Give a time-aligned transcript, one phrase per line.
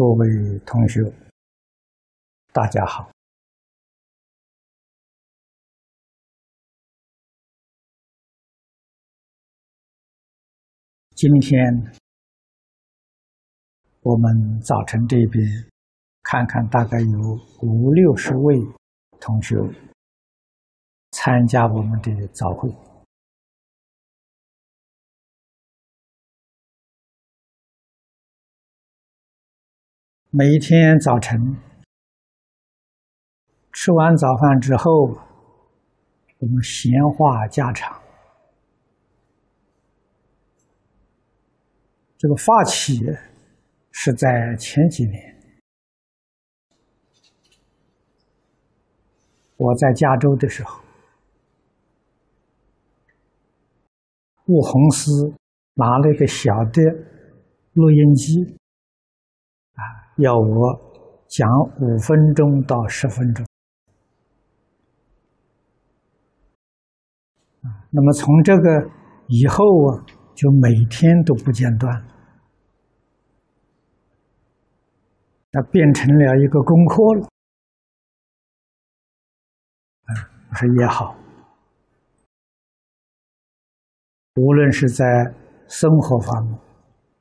[0.00, 0.26] 各位
[0.60, 0.98] 同学，
[2.54, 3.10] 大家好。
[11.14, 11.60] 今天
[14.00, 15.46] 我们早晨这边
[16.22, 18.56] 看看，大概有五六十位
[19.20, 19.54] 同学
[21.10, 22.74] 参加我们的早会。
[30.32, 31.36] 每一天早晨
[33.72, 34.88] 吃完早饭之后，
[36.38, 38.00] 我们闲话家常。
[42.16, 43.00] 这个发起
[43.90, 45.36] 是在前几年，
[49.56, 50.80] 我在加州的时候，
[54.46, 55.34] 吴宏思
[55.74, 56.80] 拿了一个小的
[57.72, 58.59] 录音机。
[60.20, 60.78] 要我
[61.28, 61.48] 讲
[61.80, 63.46] 五分钟到十分钟，
[67.90, 68.90] 那么从这个
[69.28, 70.04] 以后啊，
[70.34, 72.06] 就每天都不间断，
[75.52, 77.26] 那变成了一个功课了。
[80.04, 80.12] 啊，
[80.50, 81.16] 我说也好，
[84.36, 85.06] 无论是在
[85.66, 86.54] 生活方面，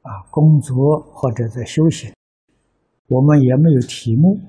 [0.01, 2.13] 啊，工作或者在修行。
[3.09, 4.39] 我们也没有题目，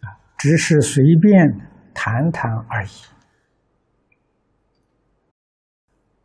[0.00, 0.08] 啊，
[0.38, 2.90] 只是随便谈谈而已。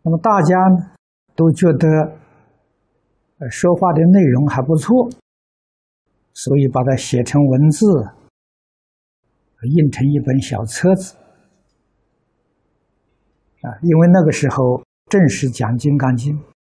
[0.01, 0.91] 那么大家呢
[1.35, 2.17] 都觉得，
[3.51, 5.09] 说话的内容还不错，
[6.33, 7.85] 所以把它写成文字，
[9.63, 11.17] 印成一本小册子，
[13.61, 16.33] 啊，因为那个时候正是讲《金刚经》。《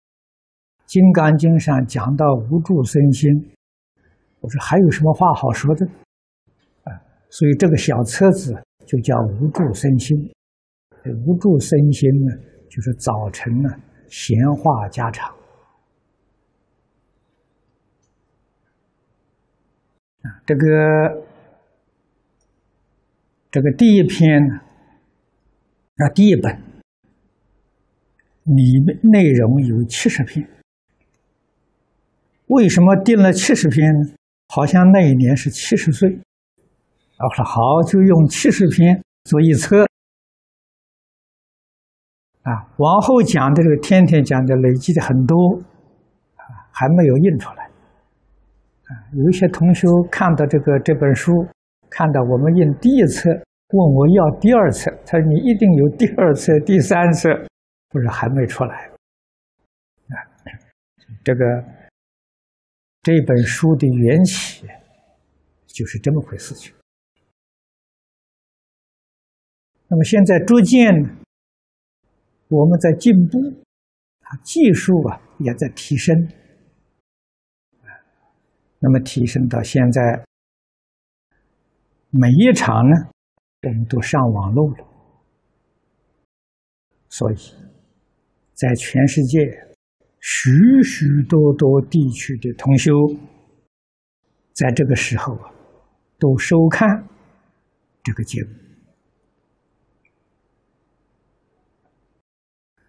[0.87, 3.31] 金刚经》上讲到无住身心，
[4.41, 5.87] 我说还有什么话好说的？
[6.85, 6.93] 啊，
[7.31, 8.55] 所以这个小册子
[8.87, 10.17] 就叫无住身心。
[11.27, 12.37] 无住身心呢，
[12.69, 13.69] 就是早晨呢
[14.09, 15.35] 闲话家常。
[20.23, 21.27] 啊，这个
[23.51, 24.55] 这个第一篇呢，
[25.97, 26.55] 啊第一本
[28.45, 30.47] 里面内容有七十篇。
[32.55, 33.83] 为什么定了七十篇？
[34.47, 36.09] 好像那一年是七十岁。
[37.19, 39.85] 我说好，就用七十篇做一册。
[42.43, 45.57] 啊，往后讲的这个天天讲的，累积的很多，
[46.37, 47.65] 啊，还没有印出来。
[47.65, 51.33] 啊，有一些同学看到这个这本书，
[51.91, 58.77] 看到我们印第一册，问我要第二册，他说你一定有第二册、第三册，我说还没出来。
[60.11, 60.15] 啊，
[61.25, 61.43] 这个。
[63.05, 64.67] 这本书的缘起
[65.67, 66.75] 就是这么回事情。
[69.87, 70.91] 那么现在逐渐
[72.49, 73.39] 我们在进步，
[74.21, 76.17] 啊，技术啊也在提升，
[78.79, 80.25] 那么提升到现在，
[82.09, 82.97] 每一场呢，
[83.65, 84.87] 我们都上网络了，
[87.11, 87.37] 所以
[88.55, 89.74] 在全世界。
[90.27, 90.49] 许
[90.83, 92.91] 许多多地区的同修，
[94.55, 95.53] 在这个时候啊，
[96.19, 96.89] 都收看
[98.03, 98.49] 这个节目，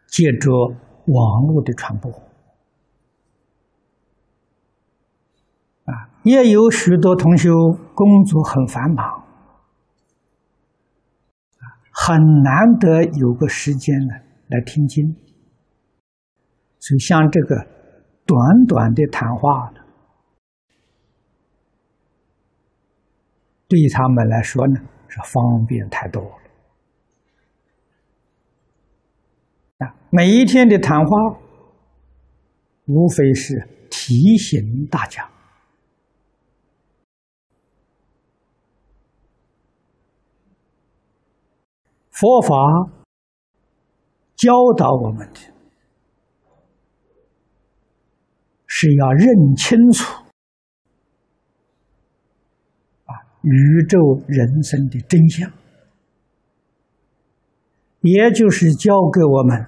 [0.08, 0.50] 借着
[1.08, 2.10] 网络的传播，
[5.84, 5.92] 啊，
[6.24, 7.52] 也有许多同修
[7.94, 9.26] 工作很繁忙，
[11.92, 14.16] 很难得有个时间呢
[14.48, 15.14] 来听经。
[16.86, 17.56] 就像这个
[18.28, 18.38] 短
[18.68, 19.82] 短的谈话呢，
[23.68, 26.30] 对他们来说呢是方便太多了。
[29.80, 31.10] 啊，每一天的谈话，
[32.86, 35.28] 无非是提醒大家，
[42.12, 42.56] 佛法
[44.36, 45.55] 教导我们的。
[48.86, 50.14] 是要认清楚
[53.06, 53.98] 啊，宇宙
[54.28, 55.52] 人生的真相，
[58.02, 59.66] 也就是教给我们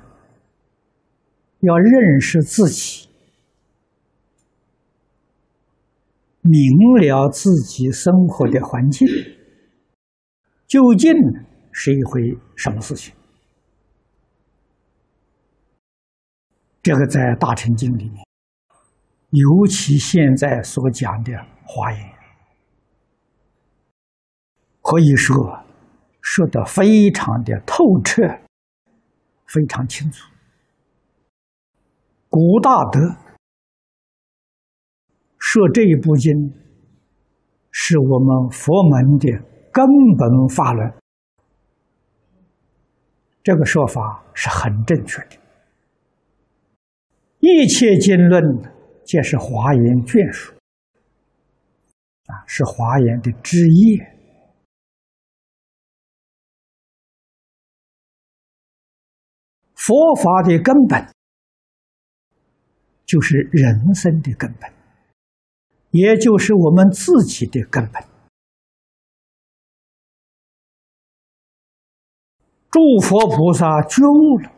[1.62, 3.10] 要认识自己，
[6.42, 6.62] 明
[7.00, 9.08] 了自己生活的环境
[10.68, 11.12] 究竟
[11.72, 12.22] 是一回
[12.56, 13.16] 什么事情。
[16.84, 18.26] 这个在《大乘经》里面。
[19.31, 21.33] 尤其现在所讲的
[21.65, 22.13] 华严，
[24.81, 25.35] 可以说
[26.21, 28.24] 说的非常的透彻，
[29.47, 30.31] 非常清楚。
[32.29, 33.00] 古大德
[35.38, 36.33] 说这一部经
[37.69, 39.29] 是我们佛门的
[39.74, 39.85] 根
[40.18, 40.94] 本法论，
[43.44, 45.38] 这个说法是很正确的。
[47.39, 48.76] 一切经论。
[49.07, 50.54] 皆是华严眷属
[52.25, 54.13] 啊，是华严的枝叶。
[59.75, 61.07] 佛法的根本
[63.06, 64.69] 就是人生的根本，
[65.92, 68.03] 也就是我们自己的根本。
[72.69, 74.51] 诸佛菩萨觉悟了，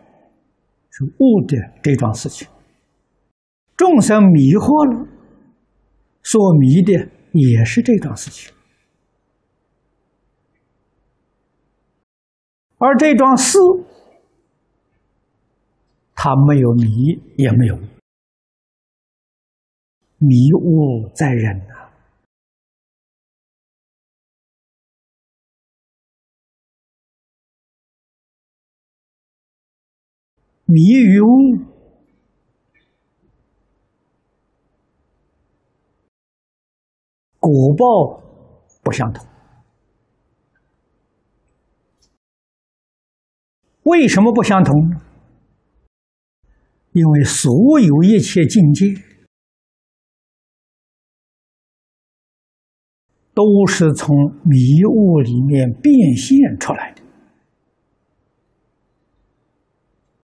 [0.90, 2.48] 是悟的这桩事情。
[3.80, 5.08] 众生迷惑了，
[6.22, 6.92] 所迷的
[7.32, 8.54] 也是这桩事情，
[12.78, 13.58] 而这桩事，
[16.14, 17.78] 他没有迷，也没有
[20.18, 21.90] 迷雾在人呐，
[30.66, 31.79] 迷于悟。
[37.40, 38.22] 果报
[38.84, 39.26] 不相同，
[43.84, 44.76] 为什么不相同？
[46.92, 48.88] 因为所有一切境界
[53.34, 57.02] 都是从迷雾里面变现出来的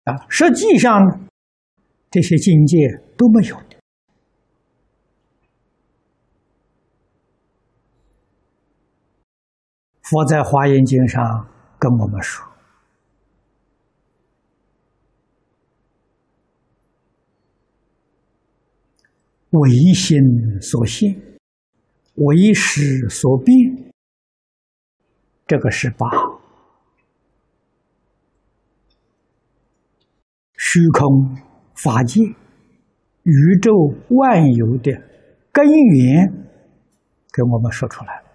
[0.06, 0.25] 啊！
[0.30, 1.30] 实际上，
[2.10, 2.77] 这些境界
[3.18, 3.57] 都没有。
[10.13, 11.48] 佛在《华严经》上
[11.80, 12.45] 跟我们说
[19.50, 20.21] ：“唯心
[20.62, 21.19] 所现，
[22.13, 23.92] 唯识所变。”
[25.48, 26.07] 这个是把
[30.56, 31.36] 虚空
[31.74, 33.71] 法界、宇宙
[34.10, 34.92] 万有的
[35.51, 36.31] 根源
[37.33, 38.32] 给我们说出来了。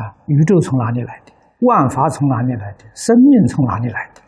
[0.00, 1.32] 啊，宇宙从哪里来的？
[1.60, 2.84] 万法从哪里来的？
[2.94, 4.22] 生命从哪里来的？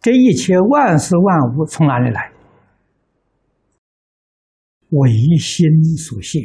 [0.00, 2.32] 这一切万事万物从哪里来？
[4.90, 6.42] 唯心所现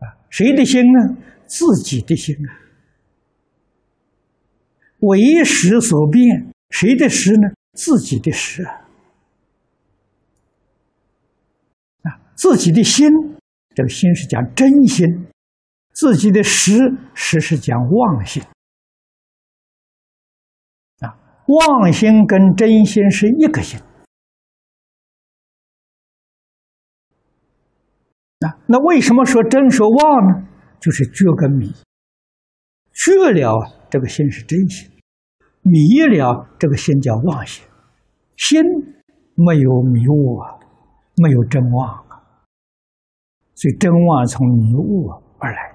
[0.00, 0.18] 啊！
[0.28, 1.16] 谁的心呢？
[1.46, 2.50] 自己的心啊！
[4.98, 7.48] 唯识所变，谁的识呢？
[7.74, 8.88] 自己的识啊！
[12.02, 13.08] 啊，自己的心，
[13.74, 15.06] 这个心是讲真心。
[15.92, 16.72] 自己的实
[17.14, 18.42] 实是讲妄心
[21.00, 21.14] 啊，
[21.46, 23.78] 妄心跟真心是一个心
[28.40, 28.58] 啊。
[28.66, 30.48] 那为什么说真说妄呢？
[30.80, 31.72] 就是觉跟迷，
[32.92, 34.90] 觉了这个心是真心，
[35.60, 37.64] 迷了这个心叫妄心。
[38.36, 38.60] 心
[39.34, 40.58] 没有迷雾啊，
[41.16, 42.18] 没有真妄啊，
[43.54, 45.08] 所以真妄从迷雾
[45.38, 45.71] 而来。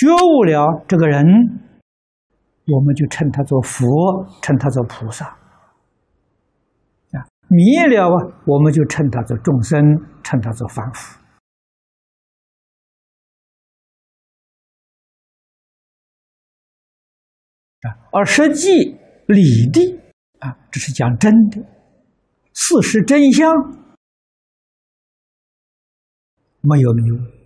[0.00, 1.22] 觉悟了这个人，
[2.64, 3.84] 我们就称他做佛，
[4.40, 5.26] 称他做菩萨；
[7.12, 8.16] 啊，迷了啊，
[8.46, 9.78] 我们就称他做众生，
[10.22, 11.20] 称他做凡夫。
[17.82, 20.00] 啊，而实际理的
[20.38, 21.60] 啊，这是讲真的，
[22.54, 23.52] 事实真相，
[26.62, 27.39] 没有迷雾。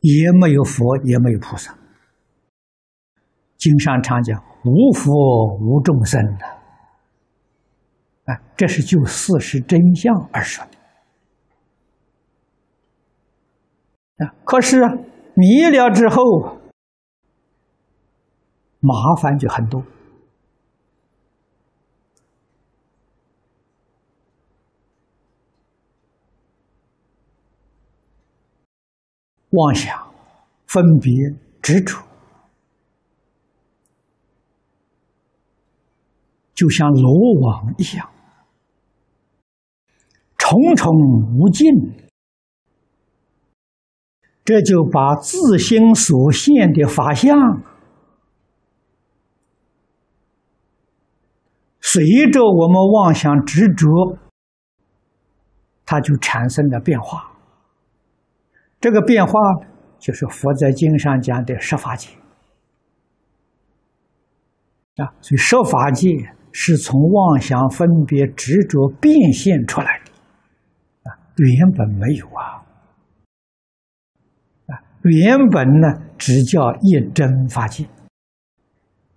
[0.00, 1.76] 也没有佛，也没有菩萨。
[3.56, 6.46] 经上常讲“无佛无众生”的，
[8.32, 10.70] 啊，这是就事实真相而说的。
[14.24, 14.80] 啊，可是
[15.34, 16.22] 迷了之后，
[18.80, 19.82] 麻烦就很多。
[29.50, 29.96] 妄想
[30.66, 31.12] 分别
[31.62, 31.96] 执着
[36.54, 38.10] 就像罗网一样
[40.36, 40.92] 重重
[41.38, 41.66] 无尽。
[44.48, 47.36] 这就把自心所现的法相
[51.82, 52.02] 随
[52.32, 54.16] 着我们妄想执着
[55.84, 57.27] 它就产生了变化。
[58.88, 59.32] 这个变化
[59.98, 62.08] 就是佛在经上讲的十法界。
[64.96, 66.08] 啊，所以十法界
[66.52, 70.12] 是从妄想分别执着变现出来的。
[71.10, 72.64] 啊，原本没有啊。
[74.68, 77.84] 啊，原本呢只叫一真法界。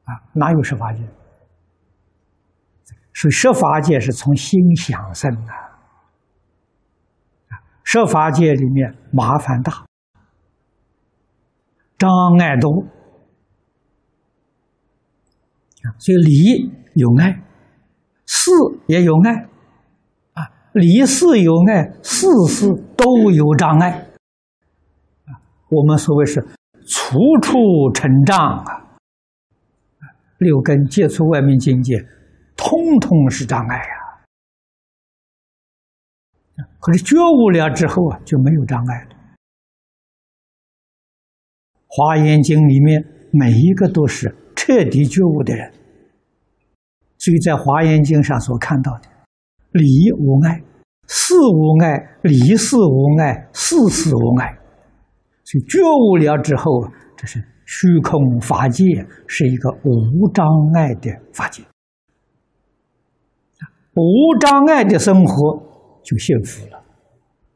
[0.04, 1.00] 啊，哪有十法界？
[3.14, 5.71] 所以十法界是从心想生的啊，
[7.84, 9.86] 十法界里面麻烦大，
[11.98, 12.10] 障
[12.40, 12.84] 碍多。
[15.98, 17.32] 所以理有爱，
[18.26, 18.52] 事
[18.88, 19.34] 也有爱，
[20.34, 23.90] 啊，理事有爱，事事都有障碍，
[25.26, 26.40] 啊，我们所谓是
[26.86, 28.66] 处处成障啊，
[30.38, 31.98] 六根接触外面境界，
[32.56, 34.01] 通通是障碍呀。
[36.82, 39.16] 可是觉悟了之后啊，就没有障碍了。
[41.88, 45.72] 华严经里面每一个都是彻底觉悟的人。
[47.20, 49.08] 所以在《华严经》上所看到的，
[49.74, 50.60] 理无碍，
[51.08, 54.58] 事无碍，理事无碍，事事无碍。
[55.44, 58.84] 所以觉悟了之后，这是虚空法界
[59.28, 61.62] 是一个无障碍的法界，
[63.94, 65.71] 无障碍的生活
[66.04, 66.84] 就幸福了，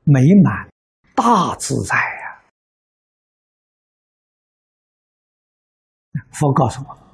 [0.03, 0.69] 美满，
[1.15, 2.41] 大自在呀！
[6.31, 7.05] 佛告诉我。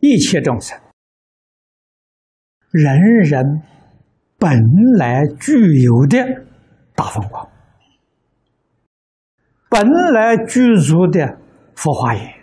[0.00, 0.80] 一切众生，
[2.70, 3.62] 人人
[4.38, 4.50] 本
[4.96, 6.46] 来具有的
[6.94, 7.50] 大风光，
[9.68, 11.38] 本来具足的
[11.76, 12.39] 佛化眼，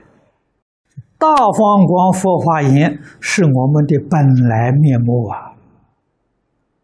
[1.19, 5.37] 大方光佛化眼是我们的本来面目啊！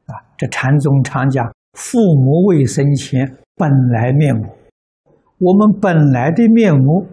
[0.08, 4.44] 啊，这禅宗常讲，父母未生前本来面目，
[5.38, 7.06] 我们本来的面目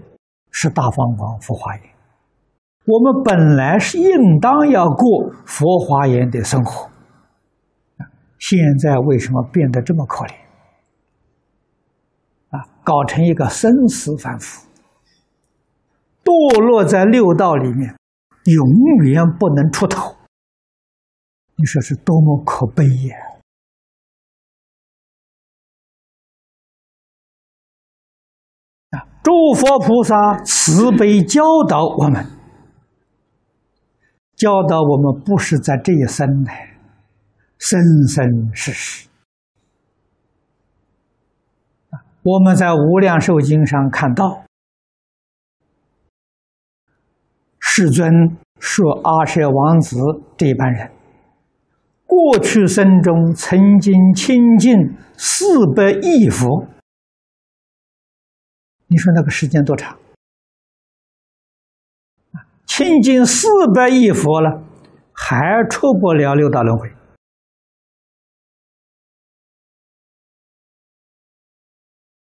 [0.51, 1.85] 是大方光佛化眼。
[2.87, 6.89] 我们本来是应当要过佛华严的生活，
[8.39, 10.33] 现在为什么变得这么可怜？
[12.49, 14.67] 啊，搞成一个生死反复，
[16.31, 17.97] 堕落在六道里面，
[18.45, 20.15] 永远不能出头。
[21.57, 23.17] 你说是多么可悲呀！
[28.91, 32.25] 啊，诸佛菩萨慈悲教导我们。
[34.37, 36.53] 教导我们不是在这一生的，
[37.59, 39.09] 生生世世。
[42.23, 44.45] 我们在《无量寿经》上看到，
[47.73, 49.97] 世尊说阿舍王子
[50.37, 50.91] 这般人，
[52.05, 54.77] 过去生中曾经亲近
[55.17, 56.67] 四百亿佛。
[58.89, 59.97] 你说那个时间多长？
[62.67, 64.65] 亲近四百亿佛了，
[65.13, 65.39] 还
[65.71, 66.93] 出不了六道轮回。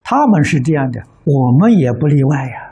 [0.03, 2.70] 他们是这样的，我们也不例外呀。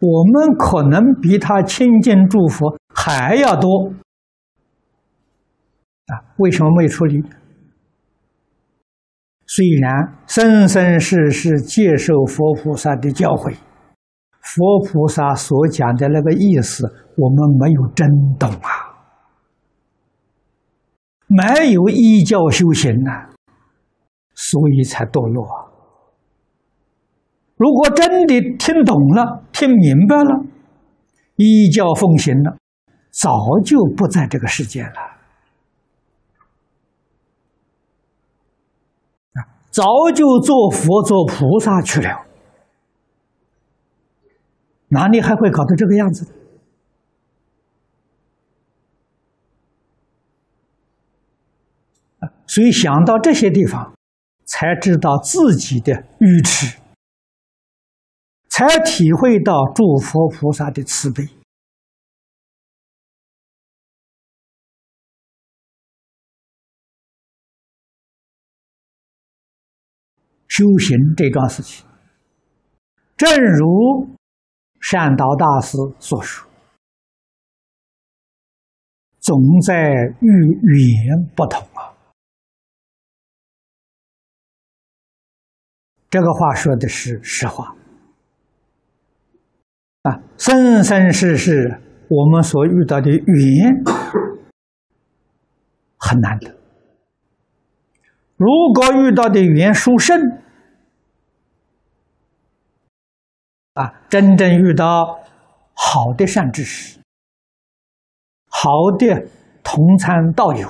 [0.00, 3.92] 我们可能比他亲近诸佛还要多
[6.06, 6.12] 啊？
[6.36, 7.20] 为什么没出离？
[9.46, 13.56] 虽然生生世世接受佛菩萨的教诲。
[14.40, 16.86] 佛菩萨所讲的那个意思，
[17.16, 18.70] 我们没有真懂啊，
[21.26, 23.28] 没有依教修行呐，
[24.34, 25.44] 所以才堕落。
[27.56, 30.46] 如果真的听懂了、听明白了，
[31.34, 32.56] 依教奉行了，
[33.10, 33.28] 早
[33.64, 35.18] 就不在这个世界了，
[39.72, 39.82] 早
[40.14, 42.24] 就做佛、做菩萨去了。
[44.90, 46.32] 哪里还会搞得这个样子？
[52.46, 53.92] 所以想到这些地方，
[54.44, 56.78] 才知道自己的愚痴，
[58.58, 61.22] 才体会到诸佛菩萨的慈悲。
[70.48, 71.86] 修行这桩事情，
[73.16, 74.18] 正如。
[74.80, 76.48] 善导大师所说
[79.18, 79.74] ：“总在
[80.20, 80.28] 与
[80.62, 81.94] 语言不同啊。”
[86.10, 87.77] 这个话说的是实话。
[90.02, 93.84] 啊，生生世世我们所遇到的缘
[95.98, 96.54] 很难的。
[98.36, 100.16] 如果遇到的缘殊胜，
[103.74, 105.18] 啊，真正遇到
[105.74, 107.00] 好的善知识、
[108.46, 109.28] 好的
[109.64, 110.68] 同参道友、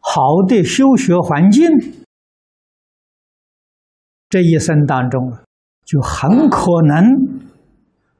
[0.00, 1.64] 好的修学环境，
[4.28, 5.20] 这一生当中
[5.84, 7.21] 就很可能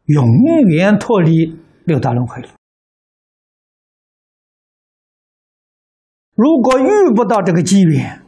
[0.07, 0.27] 永
[0.69, 2.49] 远脱离六道轮回了。
[6.35, 8.23] 如果遇不到这个机缘，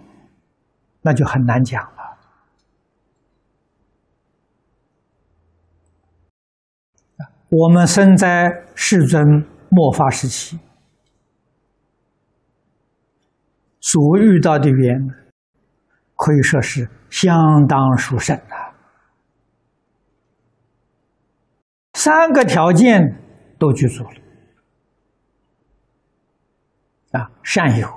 [1.03, 2.05] 那就很难讲了。
[7.49, 9.23] 我们生在世尊
[9.69, 10.59] 末法时期，
[13.81, 15.09] 所遇到的缘，
[16.17, 18.74] 可以说是相当殊胜的。
[21.95, 23.01] 三个条件
[23.59, 24.21] 都具足了。
[27.13, 27.89] 啊，善友。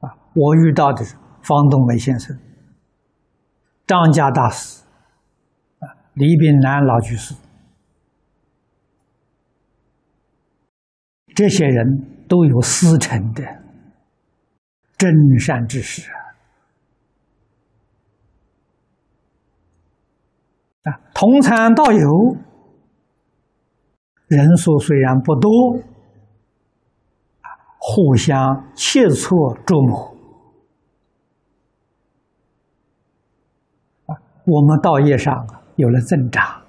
[0.00, 2.36] 啊，我遇到的是方东梅先生、
[3.86, 4.84] 张家大师。
[5.78, 5.88] 啊。
[6.14, 7.34] 李炳南老居士，
[11.34, 13.42] 这些人都有师承的
[14.98, 16.10] 真善之识
[20.82, 21.00] 啊！
[21.14, 22.36] 同参道友
[24.26, 25.50] 人数虽然不多，
[27.78, 30.16] 互相切磋琢磨
[34.06, 34.16] 啊，
[34.46, 35.34] 我们道业上。
[35.76, 36.62] 有了增长，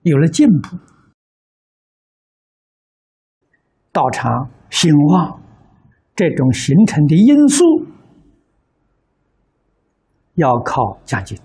[0.00, 0.78] 有了进步，
[3.92, 5.38] 道场兴旺，
[6.16, 7.62] 这种形成的因素，
[10.36, 11.38] 要靠讲经，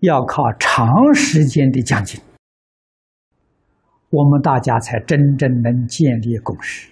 [0.00, 2.20] 要靠长时间的讲经，
[4.10, 6.90] 我们大家才真正能建立共识。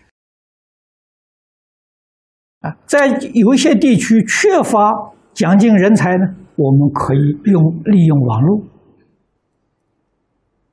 [2.61, 6.37] 啊，在有一些地区缺乏讲经人才呢。
[6.59, 8.63] 我们可以用利用网络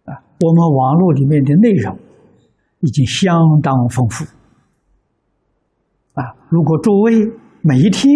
[0.06, 2.00] 啊，我们网络里面的内容
[2.80, 4.24] 已经相当丰富
[6.14, 6.24] 啊。
[6.48, 8.14] 如果诸位每一天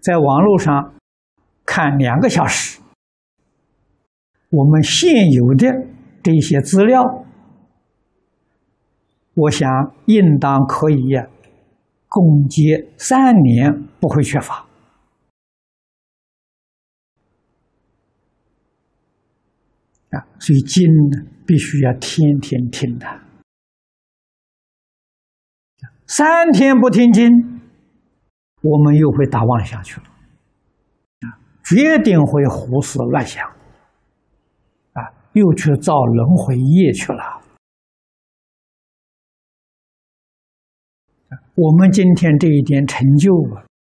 [0.00, 0.94] 在网络上
[1.66, 2.77] 看两个小时，
[4.50, 5.86] 我们现有的
[6.22, 7.02] 这些资料，
[9.34, 9.68] 我想
[10.06, 11.14] 应当可以
[12.08, 14.66] 共结三年不会缺乏。
[20.10, 23.06] 啊，所以经呢，必须要天天听的。
[26.06, 27.30] 三天不听经，
[28.62, 30.06] 我们又会打妄想去了，
[31.20, 33.46] 啊，决定会胡思乱想，
[35.38, 37.40] 又去造轮回业去了。
[41.54, 43.32] 我们今天这一点成就，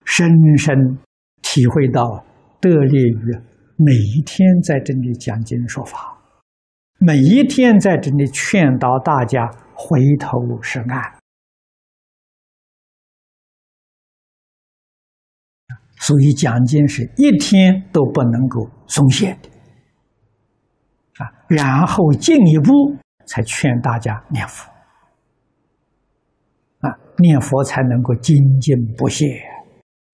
[0.06, 0.98] 深深
[1.42, 2.26] 体会到，
[2.60, 3.40] 得力于。
[3.78, 6.18] 每一天在这里讲经说法，
[7.00, 11.20] 每一天在这里劝导大家回头是岸，
[15.98, 19.55] 所以讲经是一天都不能够松懈的。
[21.48, 22.72] 然后进一步
[23.26, 24.70] 才劝大家念佛
[26.80, 29.26] 啊，念佛才能够精进不懈，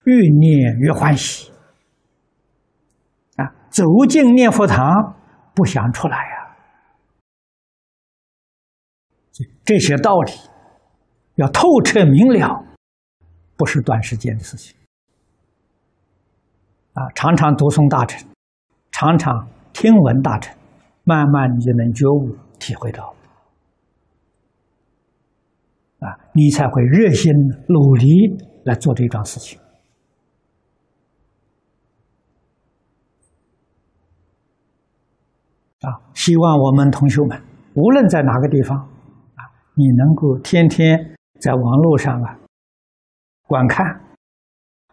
[0.04, 1.50] 越念越欢喜。
[3.36, 4.86] 啊走进念佛堂，
[5.54, 6.56] 不想出来呀！
[9.64, 10.32] 这些道理
[11.36, 12.64] 要透彻明了，
[13.56, 14.76] 不是短时间的事情。
[16.92, 18.28] 啊，常常读诵大乘，
[18.90, 20.54] 常常听闻大乘，
[21.04, 23.14] 慢慢你就能觉悟、体会到。
[26.00, 27.32] 啊，你才会热心
[27.68, 28.08] 努力
[28.64, 29.58] 来做这桩事情。
[35.82, 37.40] 啊，希望我们同学们
[37.74, 39.42] 无论在哪个地方，啊，
[39.74, 42.38] 你能够天天在网络上啊
[43.46, 43.84] 观看，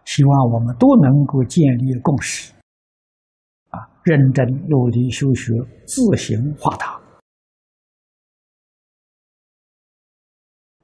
[0.05, 2.53] 希望我们都能够建立共识，
[4.09, 5.53] 认真努力修学，
[5.85, 6.95] 自行化他，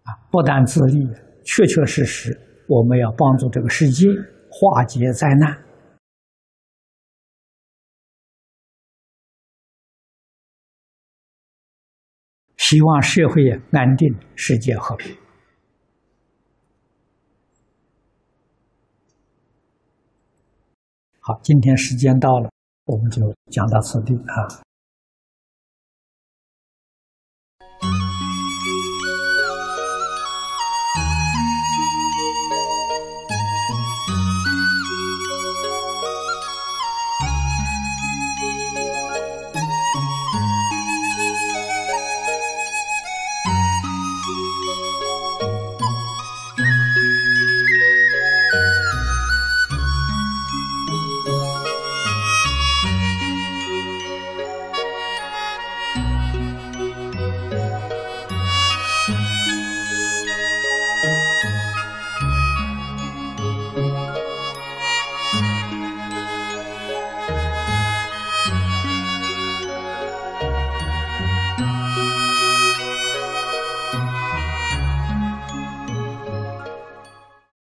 [0.04, 1.00] 啊，不但自立，
[1.44, 4.06] 确确实实，我们要帮助这个世界
[4.52, 5.66] 化解灾难。
[12.58, 15.18] 希望社会安定，世界和平。
[21.22, 22.55] 好，今天时间到了。
[22.86, 24.64] 我们就讲到此地啊。